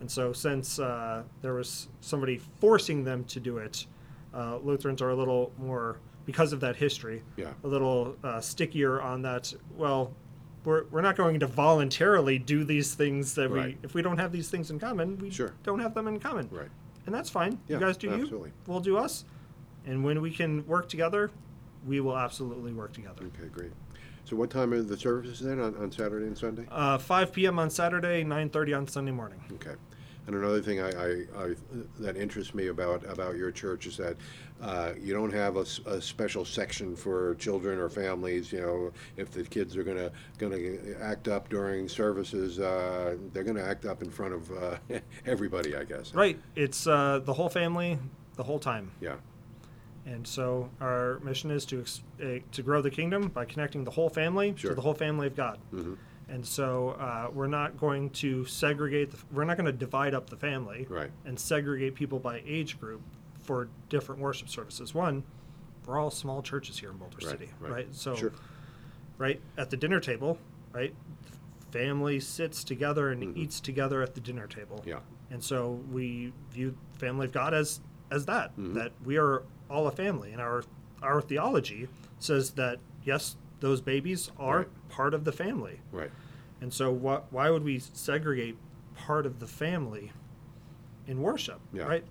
[0.00, 3.86] And so, since uh, there was somebody forcing them to do it,
[4.34, 7.52] uh, Lutherans are a little more because of that history Yeah.
[7.64, 9.52] a little uh, stickier on that.
[9.76, 10.12] Well,
[10.64, 13.76] we're, we're not going to voluntarily do these things that Right.
[13.80, 15.52] we if we don't have these things in common, we Sure.
[15.62, 16.68] don't have them in common, Right.
[17.06, 17.58] And that's fine.
[17.68, 18.50] Yeah, you guys do absolutely.
[18.50, 19.24] you, we'll do us,
[19.86, 21.30] and when we can work together,
[21.86, 23.24] we will absolutely work together.
[23.24, 23.48] Okay.
[23.52, 23.72] Great.
[24.24, 26.66] So, what time are the services then on, on Saturday and Sunday?
[26.70, 27.58] Uh, 5 p.m.
[27.60, 29.40] on Saturday, 9:30 on Sunday morning.
[29.52, 29.76] Okay.
[30.26, 31.10] And another thing I, I,
[31.44, 31.54] I,
[32.00, 34.16] that interests me about, about your church is that
[34.60, 38.50] uh, you don't have a special section for children or families.
[38.52, 43.62] You know, if the kids are gonna gonna act up during services, uh, they're gonna
[43.62, 44.76] act up in front of uh,
[45.26, 46.12] everybody, I guess.
[46.12, 46.38] Right.
[46.56, 47.98] It's uh, the whole family,
[48.34, 48.90] the whole time.
[49.00, 49.16] Yeah.
[50.06, 53.90] And so our mission is to ex- uh, to grow the kingdom by connecting the
[53.90, 54.70] whole family Sure.
[54.70, 55.58] to the whole family of God.
[55.72, 55.96] Mhm.
[56.28, 59.12] And so uh, we're not going to segregate.
[59.12, 61.10] The, we're not going to divide up the family Right.
[61.24, 63.00] and segregate people by age group
[63.38, 64.92] for different worship services.
[64.92, 65.22] One,
[65.86, 67.72] we're all small churches here in Boulder Right, City, right.
[67.72, 67.94] right?
[67.94, 68.32] So, Sure.
[69.18, 70.36] right at the dinner table,
[70.72, 70.92] right,
[71.70, 74.78] family sits together and eats together at the dinner table.
[74.78, 74.88] Mm-hmm.
[74.88, 74.98] Yeah.
[75.30, 78.74] And so we view family of God as as that Mm-hmm.
[78.74, 80.64] that we are all a family, and our
[81.02, 81.88] our theology
[82.20, 84.88] says that yes, those babies are Right.
[84.88, 86.10] part of the family, Right.
[86.60, 88.56] and so wh- why would we segregate
[88.94, 90.12] part of the family
[91.06, 91.60] in worship?
[91.72, 91.84] Yeah.
[91.84, 92.04] Right?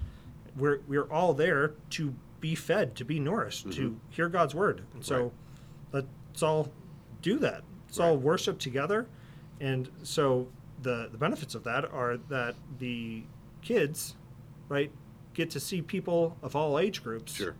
[0.55, 5.03] We're we're all there to be fed, to be nourished, to hear God's word, and
[5.03, 5.97] so Mm-hmm.
[5.97, 6.05] Right.
[6.31, 6.71] let's all
[7.21, 7.63] do that.
[7.87, 8.23] Let's all Right.
[8.23, 9.07] worship together,
[9.59, 10.47] and so
[10.81, 13.23] the the benefits of that are that the
[13.61, 14.15] kids,
[14.69, 14.91] right,
[15.33, 17.55] get to see people of all age groups Sure.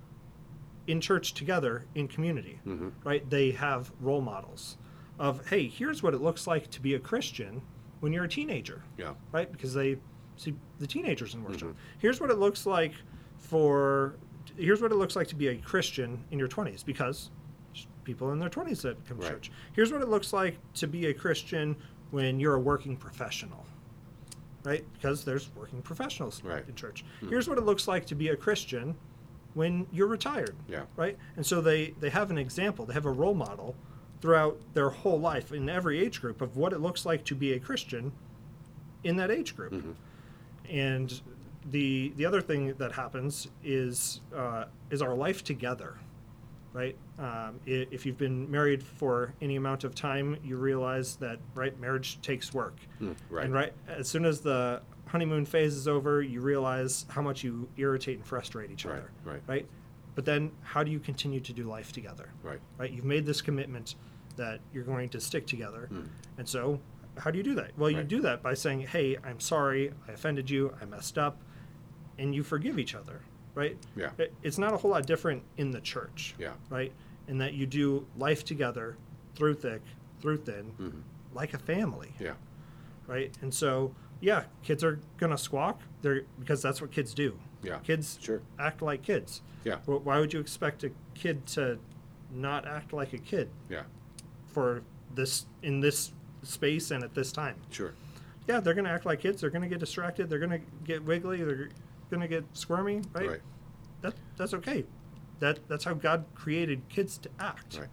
[0.88, 2.91] In church together in community Mhm.
[3.04, 4.78] right they have role models
[5.19, 7.62] of hey here's what it looks like to be a christian
[8.02, 9.13] when you're a teenager Yeah.
[9.32, 9.98] right because they
[10.36, 11.76] see the teenagers in worship Mhm.
[12.00, 12.93] here's what it looks like
[13.38, 14.15] for
[14.58, 17.32] here's what it looks like to be a christian in your 20s because
[18.04, 21.08] people in their 20s that come to church here's what it looks like to be
[21.08, 21.76] a christian
[22.12, 23.65] when you're a working professional
[24.63, 26.67] right because there's working professionals Right.
[26.67, 28.95] in church here's what it looks like to be a christian
[29.55, 30.83] when you're retired Yeah.
[30.95, 31.17] right?
[31.35, 32.85] And so they they have an example.
[32.85, 33.75] They have a role model
[34.21, 37.53] throughout their whole life in every age group of what it looks like to be
[37.53, 38.11] a christian
[39.03, 39.73] in that age group.
[40.69, 41.21] And
[41.71, 45.95] the the other thing that happens is uh, is our life together
[46.73, 46.97] right?
[47.19, 52.19] Um, if you've been married for any amount of time you realize that right marriage
[52.21, 52.75] takes work.
[53.01, 53.45] Mm, right.
[53.45, 54.81] and right as soon as the
[55.15, 59.12] honeymoon phase is over you realize how much you irritate and frustrate each Right, other
[59.23, 59.41] right.
[59.47, 59.65] right
[60.13, 62.60] but then how do you continue to do life together Right.
[62.78, 63.95] right you've made this commitment
[64.36, 66.01] that you're going to stick together hmm.
[66.38, 66.82] and so
[67.17, 67.95] how do you do that well you.
[67.99, 68.08] Right.
[68.10, 71.38] do that by saying hey i'm sorry i offended you i messed up
[72.17, 73.21] and you forgive each other
[73.54, 74.10] right Yeah.
[74.17, 76.56] It- it's not a whole lot different in the church Yeah.
[76.69, 76.91] right
[77.30, 78.97] in that you do life together
[79.34, 79.82] through thick
[80.19, 80.99] through thin mm-hmm.
[81.34, 82.34] like a family Yeah.
[83.08, 83.34] right?
[83.41, 85.82] And so yeah, kids are gonna squawk.
[86.01, 87.38] They're because that's what kids do.
[87.63, 87.80] Yeah.
[87.80, 88.41] Kids Sure.
[88.60, 89.41] act like kids.
[89.63, 89.78] Yeah.
[89.86, 91.80] Wh- Why would you expect a kid to
[92.32, 93.84] not act like a kid Yeah.
[94.47, 96.12] for this in this
[96.43, 97.56] space and at this time?
[97.71, 97.93] Sure.
[98.47, 99.41] Yeah, they're gonna act like kids.
[99.41, 100.30] They're gonna get distracted.
[100.30, 101.43] They're gonna get wiggly.
[101.43, 101.69] They're
[102.12, 103.01] gonna get squirmy.
[103.13, 103.30] Right.
[103.30, 103.41] Right.
[104.01, 104.86] That that's okay.
[105.39, 107.80] That that's how God created kids to act.
[107.80, 107.89] Right.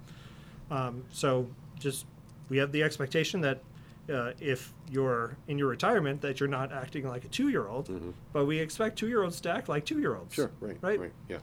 [0.86, 2.06] Um, so just
[2.50, 3.62] we have the expectation that
[4.12, 8.58] uh, if you're in your retirement, that you're not acting like a two-year-old, but we
[8.58, 10.32] expect two-year-olds to act like two-year-olds.
[10.34, 10.42] Mm-hmm.
[10.42, 10.50] Sure.
[10.60, 10.78] Right.
[10.80, 11.00] Right.
[11.00, 11.12] Right.
[11.28, 11.38] Yeah.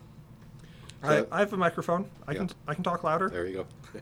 [1.01, 2.09] I, So- I have a microphone.
[2.27, 3.29] I can I can talk louder.
[3.29, 3.99] There you go.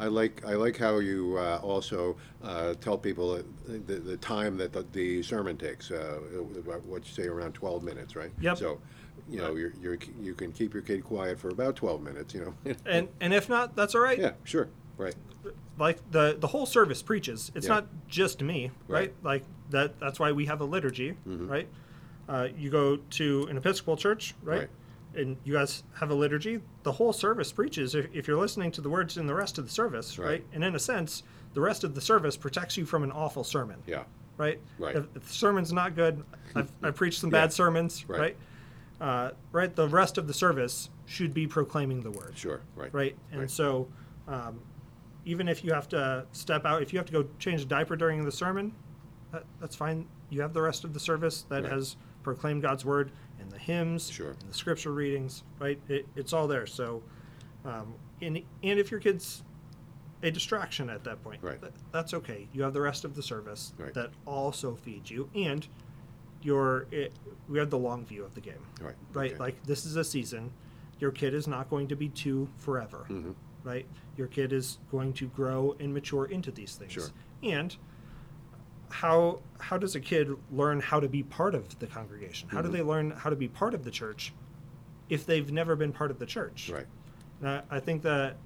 [0.00, 4.72] I like I like how you uh, also uh, tell people the, the time that
[4.72, 5.90] the, the sermon takes.
[5.90, 6.18] Uh,
[6.86, 8.30] what you say around twelve minutes, right?
[8.40, 8.58] Yep.
[8.58, 8.78] So,
[9.28, 12.32] you know, you're, you're you can keep your kid quiet for about twelve minutes.
[12.34, 12.74] You know.
[12.86, 14.18] And and if not, that's all right.
[14.18, 14.32] yeah.
[14.44, 14.68] Sure.
[14.98, 15.14] Right.
[15.78, 17.50] Like the the whole service preaches.
[17.54, 17.74] It's Yeah.
[17.74, 19.00] not just me, right?
[19.00, 19.14] Right.
[19.22, 19.98] Like that.
[20.00, 21.48] That's why we have a liturgy, Mhm.
[21.48, 21.68] right?
[22.28, 24.58] Uh, you go to an Episcopal church, right?
[24.58, 24.68] Right.
[25.14, 26.60] And you guys have a liturgy.
[26.82, 27.94] The whole service preaches.
[27.94, 30.26] If, if you're listening to the words in the rest of the service, Right.
[30.26, 30.46] right?
[30.52, 31.22] And in a sense,
[31.54, 34.04] the rest of the service protects you from an awful sermon, Yeah.
[34.36, 34.60] right?
[34.78, 34.96] Right.
[34.96, 36.22] If, if the sermon's not good,
[36.54, 37.40] I've, I've preached some Yeah.
[37.44, 38.20] bad sermons, Right.
[38.20, 38.36] right?
[39.00, 39.74] Uh, right.
[39.74, 42.60] The rest of the service should be proclaiming the word Sure.
[42.76, 42.92] Right.
[42.92, 43.16] right?
[43.30, 43.50] And Right.
[43.50, 43.88] so,
[44.26, 44.60] um,
[45.28, 47.94] even if you have to step out, if you have to go change a diaper
[47.96, 48.72] during the sermon,
[49.30, 50.06] that, that's fine.
[50.30, 51.72] You have the rest of the service that Right.
[51.72, 54.30] has proclaimed God's word and the hymns Sure.
[54.30, 55.78] and the scripture readings, right?
[55.88, 56.66] It, it's all there.
[56.66, 57.02] So,
[57.66, 59.42] um, and, and if your kid's
[60.22, 61.60] a distraction at that point, Right.
[61.60, 62.48] that, that's okay.
[62.54, 63.92] You have the rest of the service Right.
[63.92, 65.68] that also feeds you, and
[66.40, 67.12] your it,
[67.50, 68.94] we have the long view of the game Right.
[69.12, 69.30] right?
[69.32, 69.38] Okay.
[69.38, 70.52] Like this is a season.
[71.00, 73.34] Your kid is not going to be two forever, Mhm.
[73.68, 73.86] Right?
[74.16, 76.92] Your kid is going to grow and mature into these things.
[76.92, 77.08] Sure.
[77.42, 77.76] And
[78.90, 82.48] how how does a kid learn how to be part of the congregation?
[82.48, 82.64] How Mhm.
[82.64, 84.32] do they learn how to be part of the church
[85.10, 86.70] if they've never been part of the church?
[86.72, 86.86] Right.
[87.40, 88.36] Now, I think that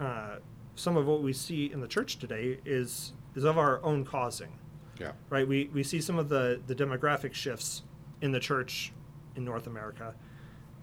[0.00, 0.38] uh,
[0.74, 4.52] some of what we see in the church today is is of our own causing
[5.00, 5.12] Yeah.
[5.30, 5.46] right?
[5.46, 7.82] We, we see some of the, the demographic shifts
[8.20, 8.92] in the church
[9.36, 10.14] in North America.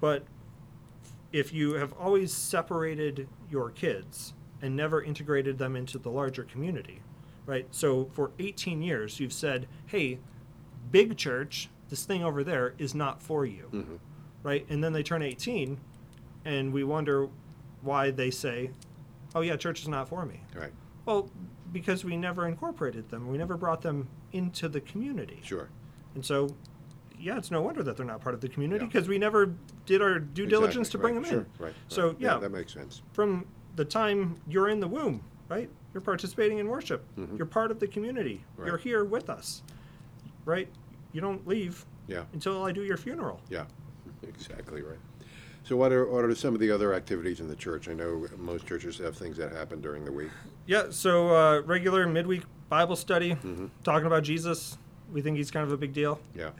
[0.01, 0.25] But
[1.32, 7.02] if you have always separated your kids and never integrated them into the larger community,
[7.46, 7.67] right?
[7.72, 10.20] So for 18 years, you've said, hey,
[10.91, 14.00] big church, this thing over there is not for you, Mhm.
[14.44, 14.65] right?
[14.70, 15.80] And then they turn 18
[16.46, 17.30] and we wonder
[17.82, 18.72] why they say,
[19.34, 20.41] oh, yeah, church is not for me.
[20.56, 20.74] Right.
[21.06, 21.30] Well,
[21.72, 25.39] because we never incorporated them, we never brought them into the community.
[25.44, 25.70] Sure.
[26.13, 26.56] And so,
[27.21, 29.53] yeah, it's no wonder that they're not part of the community because we never
[29.86, 31.65] did our due diligence to bring right, them sure, in.
[31.65, 31.73] Right.
[31.88, 32.15] So, right.
[32.19, 33.01] yeah, that makes sense.
[33.13, 35.69] from the time you're in the womb, right?
[35.93, 37.03] You're participating in worship.
[37.17, 37.38] Mhm.
[37.38, 38.43] You're part of the community.
[38.65, 39.62] You're here with us,
[40.45, 40.67] right?
[41.13, 42.23] You don't leave Yeah.
[42.34, 43.39] until I do your funeral.
[43.49, 43.65] Yeah.
[44.23, 44.99] Exactly right.
[45.63, 47.88] So, what are what are some of the other activities in the church?
[47.88, 50.29] I know most churches have things that happen during the week.
[50.65, 53.69] Yeah, so uh, regular midweek Bible study, Mhm.
[53.84, 54.77] talking about Jesus.
[55.12, 56.19] We think he's kind of a big deal.
[56.36, 56.51] Yeah.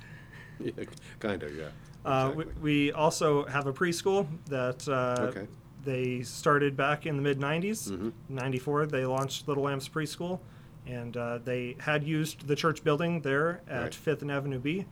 [0.60, 0.72] Yeah
[1.20, 1.56] kind of.
[1.56, 1.70] Yeah.
[2.06, 2.46] Uh, Exactly.
[2.62, 5.48] we, we also have a preschool that uh, Okay.
[5.84, 7.92] they started back in the mid 90s.
[7.92, 8.12] Mhm.
[8.30, 10.40] 94, they launched Little Lambs Preschool,
[10.88, 13.92] and uh, they had used the church building there at Right.
[13.92, 14.86] 5th and Avenue B.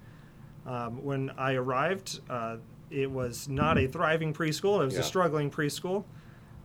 [0.67, 2.57] Um, when I arrived, uh,
[2.91, 4.99] it was not a thriving preschool, it was Yeah.
[5.01, 6.03] a struggling preschool.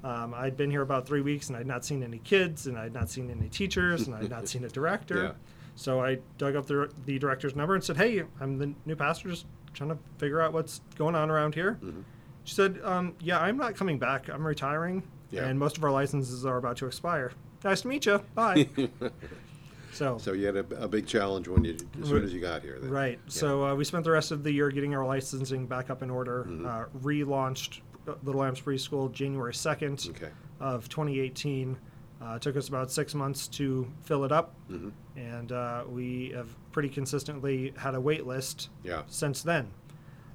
[0.02, 2.92] Um, I'd been here about three weeks and I'd not seen any kids and I'd
[2.92, 5.22] not seen any teachers and I'd not seen a director.
[5.22, 5.32] Yeah.
[5.76, 9.28] So I dug up the, the director's number and said, Hey, I'm the new pastor,
[9.30, 11.78] just trying to figure out what's going on around here.
[11.82, 12.04] Mhm.
[12.44, 14.28] She said, um, Yeah, I'm not coming back.
[14.28, 15.46] I'm retiring Yeah.
[15.46, 17.32] and most of our licenses are about to expire.
[17.64, 18.20] Nice to meet you.
[18.34, 18.68] Bye.
[19.92, 22.62] so, So you had a, a big challenge when you as soon as you got
[22.62, 22.78] here.
[22.80, 22.90] Then.
[22.90, 23.18] right.
[23.24, 23.30] Yeah.
[23.30, 26.10] So uh, we spent the rest of the year getting our licensing back up in
[26.10, 26.66] order, Mhm.
[26.66, 30.30] uh, relaunched uh, Little Lambs Preschool January 2nd Okay.
[30.60, 31.76] of 2018.
[32.24, 36.32] Uh, it took us about six months to fill it up, hmm and uh, we
[36.34, 39.02] have pretty consistently had a wait list Yeah.
[39.06, 39.70] since then.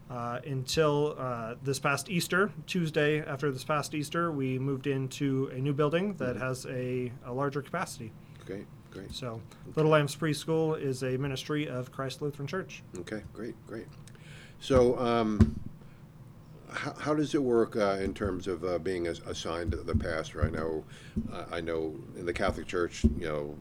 [0.10, 5.60] Uh, until uh, this past Easter, Tuesday after this past Easter, we moved into a
[5.60, 6.40] new building that Mhm.
[6.40, 8.12] has a, a larger capacity.
[8.44, 8.66] Okay.
[8.92, 9.12] Great.
[9.14, 9.42] So,
[9.76, 12.82] Little Lambs Preschool is a ministry of Christ Lutheran Church.
[13.00, 13.86] Okay, great, great.
[14.60, 15.60] So, um,
[16.72, 20.46] how, how does it work uh, in terms of uh, being as, assigned the pastor?
[20.46, 20.84] I know,
[21.32, 23.56] uh, I know in the Catholic Church, you know,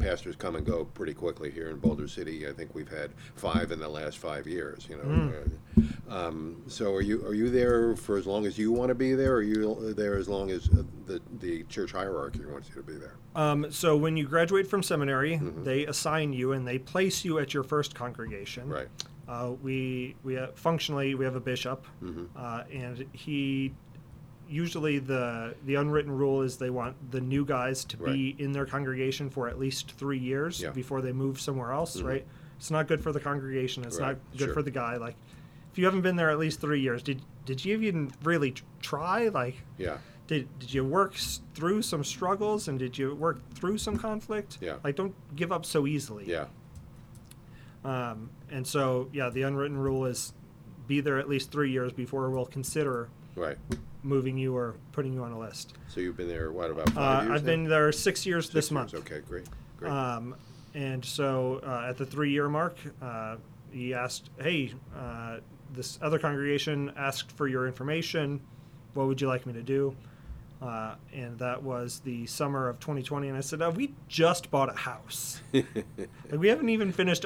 [0.00, 2.46] pastors come and go pretty quickly here in Boulder City.
[2.48, 4.86] I think we've had five in the last five years.
[4.88, 8.88] You know, um, so are you are you there for as long as you want
[8.88, 9.34] to be there?
[9.34, 12.82] Or are you there as long as uh, the the church hierarchy wants you to
[12.82, 13.14] be there.
[13.34, 17.54] Um, so when you graduate from seminary, they assign you and they place you at
[17.54, 18.68] your first congregation.
[18.68, 18.88] Right.
[19.28, 21.84] Uh, we we have, functionally we have a bishop,
[22.36, 23.72] uh, and he
[24.48, 28.66] usually the the unwritten rule is they want the new guys to be in their
[28.66, 30.70] congregation for at least three years Yeah.
[30.70, 32.00] before they move somewhere else.
[32.00, 32.24] Right.
[32.56, 33.84] It's not good for the congregation.
[33.84, 34.54] It's Right, not good sure.
[34.54, 34.96] for the guy.
[34.96, 35.16] Like,
[35.72, 39.28] if you haven't been there at least three years, did did you even really try?
[39.28, 39.98] Like, Yeah.
[40.28, 41.14] did, did you work
[41.54, 44.58] through some struggles and did you work through some conflict?
[44.60, 44.76] Yeah.
[44.84, 46.24] Like, don't give up so easily.
[46.26, 46.46] Yeah.
[47.90, 50.32] Um, and so, yeah, the unwritten rule is
[50.88, 53.56] be there at least three years before we'll consider Right.
[54.02, 55.74] moving you or putting you on a list.
[55.88, 57.34] So you've been there what about Uh, five years?
[57.36, 57.46] I've now?
[57.52, 58.72] been there six years Six this years.
[58.72, 58.94] month.
[58.94, 59.20] Okay.
[59.28, 59.46] Great.
[59.78, 59.92] Great.
[59.92, 60.34] Um,
[60.74, 63.36] and so uh, at the three year mark, uh,
[63.70, 65.38] he asked, Hey, uh,
[65.72, 68.40] this other congregation asked for your information.
[68.94, 69.94] What would you like me to do?
[70.62, 73.28] Uh, and that was the summer of 2020.
[73.28, 75.40] And I said, oh, We just bought a house.
[75.52, 75.66] like,
[76.32, 77.24] we haven't even finished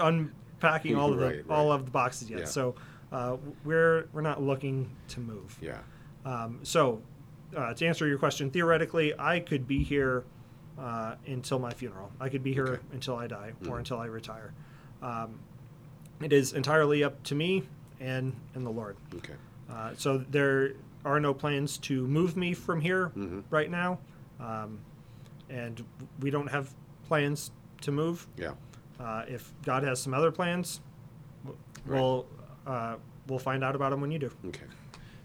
[0.63, 1.75] unpacking all of the, Right, all right.
[1.75, 2.41] of the boxes yet.
[2.41, 2.45] Yeah.
[2.47, 2.75] So
[3.13, 5.57] uh, we're, we're not looking to move.
[5.61, 5.79] yeah.
[6.25, 7.01] Um, so,
[7.57, 10.25] uh, to answer your question, theoretically, I could be here
[10.79, 12.11] uh, until my funeral.
[12.21, 12.83] I could be here Okay.
[12.93, 13.79] until I die or Mhm.
[13.79, 14.53] until I retire.
[15.03, 15.41] Um,
[16.23, 17.67] it is entirely up to me
[18.01, 18.97] and and the Lord.
[19.15, 19.33] Okay.
[19.71, 20.73] Uh, so there
[21.05, 23.43] are no plans to move me from here Mhm.
[23.51, 23.99] right now,
[24.39, 24.79] um,
[25.49, 25.83] and
[26.21, 26.73] we don't have
[27.09, 28.27] plans to move.
[28.37, 28.53] Yeah.
[29.01, 30.81] Uh, if God has some other plans,
[31.87, 32.27] we'll
[32.67, 32.97] uh,
[33.29, 34.31] we'll find out about them when you do.
[34.47, 34.65] Okay.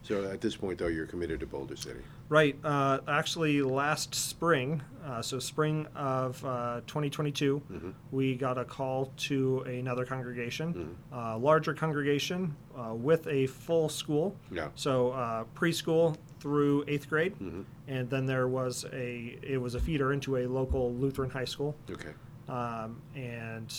[0.02, 2.00] So at this point, though, you're committed to Boulder City.
[2.30, 2.56] Right.
[2.64, 7.94] Uh, actually, last spring, uh, so spring of uh, 2022, Mhm.
[8.12, 11.18] we got a call to another congregation, Mhm.
[11.36, 14.36] a larger congregation uh, with a full school.
[14.52, 14.70] Yeah.
[14.76, 19.80] So uh, preschool through eighth grade, hmm and then there was a it was a
[19.80, 22.14] feeder into a local Lutheran high school, Okay.
[22.50, 23.74] Um, and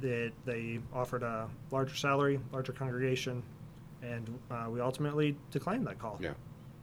[0.00, 3.42] they they offered a larger salary, larger congregation,
[4.02, 6.18] and uh, we ultimately declined that call.
[6.20, 6.30] Yeah.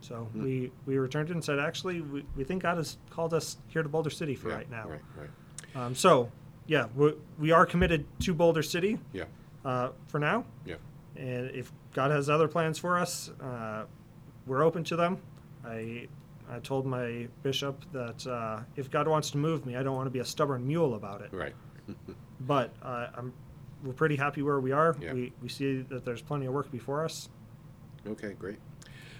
[0.02, 0.44] So Hmm.
[0.44, 3.82] we, we returned it and said, actually, we, we think God has called us here
[3.82, 4.56] to Boulder City for yeah.
[4.56, 4.88] right now.
[4.88, 5.02] Right.
[5.18, 5.30] Right.
[5.86, 6.32] Um, so,
[6.68, 9.24] yeah, we, we are committed to Boulder City Yeah.
[9.66, 10.46] uh, for now.
[10.66, 10.76] Yeah.
[11.16, 13.86] And if God has other plans for us, uh,
[14.46, 15.18] we're open to them.
[15.66, 16.08] I,
[16.50, 20.08] I told my bishop that uh, if God wants to move me, I don't want
[20.08, 21.30] to be a stubborn mule about it.
[21.32, 21.56] Right.
[22.42, 23.34] But uh, I'm,
[23.84, 24.96] we're pretty happy where we are.
[25.02, 25.14] Yeah.
[25.14, 27.30] We, we see that there's plenty of work before us.
[28.08, 28.60] Okay, great.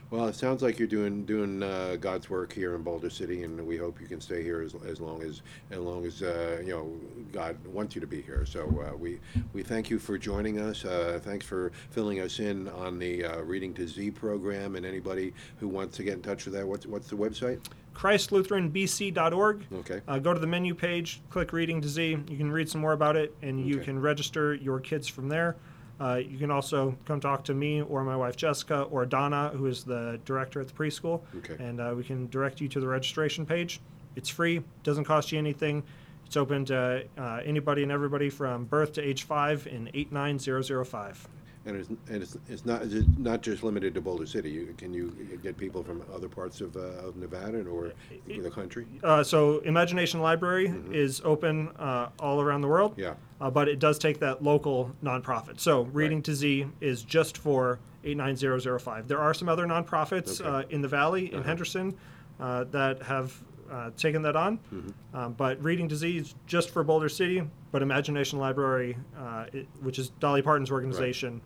[0.10, 3.68] Well, it sounds like you're doing doing uh, God's work here in Boulder City, and
[3.68, 6.70] we hope you can stay here as, as long as as long as uh, you
[6.72, 6.90] know
[7.34, 8.46] God wants you to be here.
[8.46, 9.20] So uh, we
[9.52, 10.86] we thank you for joining us.
[10.86, 14.78] Uh, thanks for filling us in on the uh, Reading to Z program.
[14.78, 17.60] And anybody who wants to get in touch with that, what's what's the website?
[17.94, 19.66] ChristLutheranBC.org.
[19.74, 20.02] Okay.
[20.08, 22.18] Uh, go to the menu page, click Reading to Z.
[22.30, 23.86] You can read some more about it, and you Okay.
[23.86, 25.58] can register your kids from there.
[26.00, 29.66] Uh, you can also come talk to me or my wife Jessica or Donna, who
[29.66, 31.56] is the director at the preschool, Okay.
[31.64, 33.80] and uh, we can direct you to the registration page.
[34.16, 35.84] It's free, doesn't cost you anything.
[36.26, 41.28] It's open to uh, anybody and everybody from birth to age five in 89005.
[41.68, 44.50] And it's, and it's, it's not it's not just limited to Boulder City.
[44.50, 45.10] You, can you
[45.44, 47.92] get people from other parts of, uh, of Nevada or
[48.26, 48.86] the country?
[49.04, 52.92] Uh, so, Imagination Library is open uh, all around the world.
[52.94, 53.02] Mm-hmm.
[53.02, 53.14] Yeah.
[53.42, 55.60] uh, but it does take that local nonprofit.
[55.60, 56.24] So Reading Right.
[56.26, 59.08] to Z is just for 89005.
[59.10, 60.50] There are some other nonprofits Okay.
[60.50, 61.48] uh, in the valley in Uh-huh.
[61.48, 61.96] Henderson
[62.40, 63.38] uh, that have
[63.70, 65.18] uh, taken that on, Mm-hmm.
[65.18, 67.44] um, but Reading to Z is just for Boulder City.
[67.74, 71.42] But Imagination Library, uh, it, which is Dolly Parton's organization,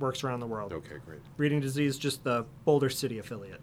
[0.00, 0.72] works around the world.
[0.72, 1.20] Okay, great.
[1.36, 3.60] Reading to Z, just the Boulder City affiliate.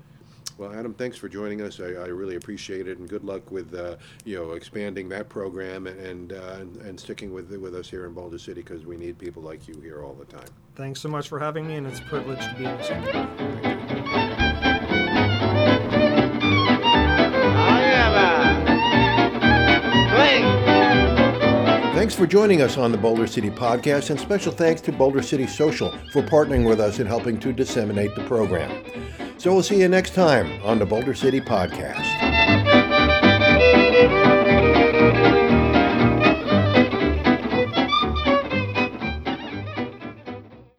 [0.57, 1.81] Well, Adam, thanks for joining us.
[1.81, 5.85] I, I really appreciate it, and good luck with uh, you know expanding that program
[5.87, 8.95] and and, uh, and and sticking with with us here in Boulder City because we
[8.95, 10.47] need people like you here all the time.
[10.75, 14.04] Thanks so much for having me, and it's a privilege to be in this.
[22.05, 25.47] Thanks for joining us on the Boulder City Podcast, and special thanks to Boulder City
[25.47, 28.85] Social for partnering with us in helping to disseminate the program.
[29.39, 32.24] So we'll see you next time on the Boulder City Podcast.